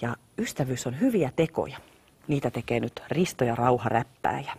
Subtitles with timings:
[0.00, 1.78] Ja ystävyys on hyviä tekoja.
[2.28, 4.52] Niitä tekee nyt Risto ja Rauha räppääjä.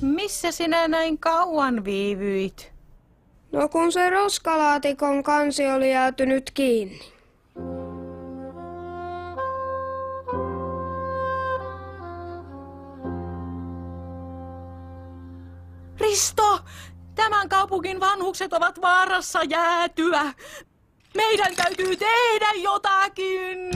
[0.00, 2.72] Missä sinä näin kauan viivyit?
[3.52, 7.00] No kun se roskalaatikon kansi oli jäätynyt kiinni.
[16.00, 16.60] Risto,
[17.18, 20.34] tämän kaupungin vanhukset ovat vaarassa jäätyä.
[21.16, 23.70] Meidän täytyy tehdä jotakin.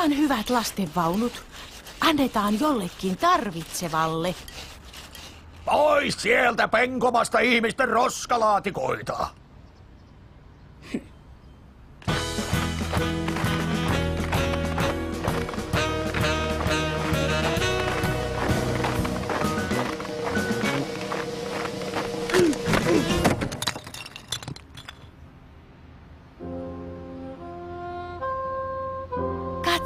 [0.00, 1.32] Ihan hyvät lastenvaunut.
[2.00, 4.34] Annetaan jollekin tarvitsevalle.
[5.64, 9.26] Pois sieltä penkomasta ihmisten roskalaatikoita!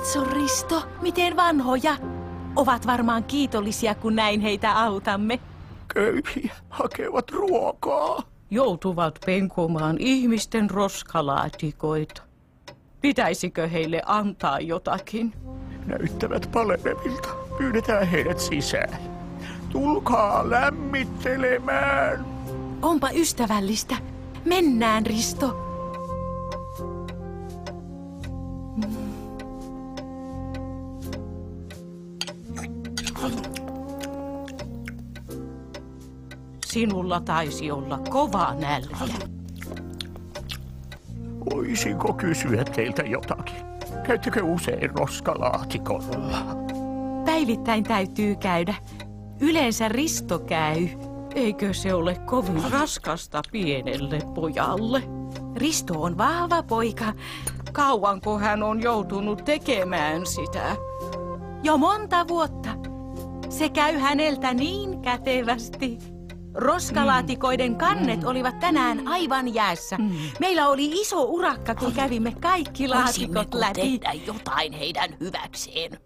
[0.04, 1.96] Katso, Risto, miten vanhoja.
[2.56, 5.40] Ovat varmaan kiitollisia, kun näin heitä autamme.
[5.94, 8.22] Köyhiä hakevat ruokaa.
[8.50, 12.22] Joutuvat penkomaan ihmisten roskalaatikoita.
[13.00, 15.32] Pitäisikö heille antaa jotakin?
[15.86, 17.28] Näyttävät palenevilta.
[17.58, 18.98] Pyydetään heidät sisään.
[19.68, 22.26] Tulkaa lämmittelemään.
[22.82, 23.96] Onpa ystävällistä.
[24.44, 25.63] Mennään, Risto.
[36.74, 38.96] Sinulla taisi olla kova nälkä.
[41.52, 43.56] Voisinko kysyä teiltä jotakin?
[44.06, 46.56] Käyttekö usein roskalaatikolla?
[47.24, 48.74] Päivittäin täytyy käydä.
[49.40, 50.88] Yleensä Risto käy.
[51.34, 55.02] Eikö se ole kovin raskasta pienelle pojalle?
[55.56, 57.12] Risto on vahva poika.
[57.72, 60.76] Kauanko hän on joutunut tekemään sitä?
[61.62, 62.70] Jo monta vuotta.
[63.48, 66.14] Se käy häneltä niin kätevästi.
[66.54, 69.98] Roskalaatikoiden kannet olivat tänään aivan jäässä.
[70.40, 73.98] Meillä oli iso urakka, kun kävimme kaikki laatikot läpi.
[73.98, 75.98] tehdä jotain heidän hyväkseen?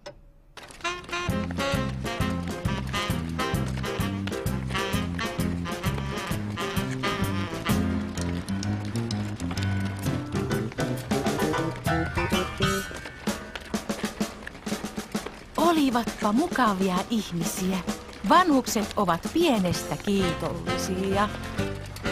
[15.57, 17.98] Olivatpa mukavia ihmisiä.
[18.29, 21.29] Vanhukset ovat pienestä kiitollisia.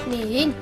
[0.06, 0.54] Niin.